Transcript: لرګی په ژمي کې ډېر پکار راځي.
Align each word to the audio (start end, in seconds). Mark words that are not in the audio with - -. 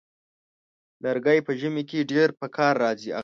لرګی 1.03 1.39
په 1.47 1.51
ژمي 1.59 1.83
کې 1.89 2.07
ډېر 2.11 2.29
پکار 2.41 2.73
راځي. 2.83 3.11